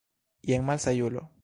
Jen, 0.51 0.65
malsaĝulo! 0.71 1.27